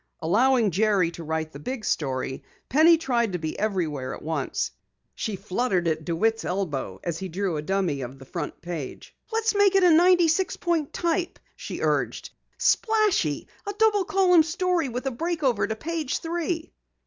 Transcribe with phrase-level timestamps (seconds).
[0.19, 4.71] Allowing Jerry to write the big story, Penny tried to be everywhere at once.
[5.13, 9.15] She fluttered at DeWitt's elbow as he drew a dummy of the front page.
[9.31, 12.31] "Let's make it 96 point type," she urged.
[12.57, 13.47] "Splashy!
[13.67, 16.73] A double column story with a break over to page three."